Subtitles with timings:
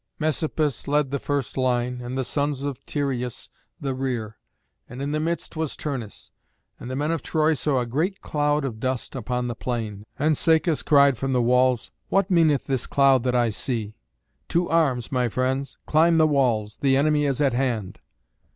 [0.19, 4.39] Messapus led the first line, and the sons of Tyrrheus the rear;
[4.89, 6.31] and in the midst was Turnus.
[6.79, 10.33] And the men of Troy saw a great cloud of dust upon the plain, and
[10.33, 13.93] Caïcus cried from the walls, "What meaneth this cloud that I see?
[14.47, 15.77] To arms, my friends.
[15.85, 16.77] Climb the walls.
[16.77, 17.99] The enemy is at hand."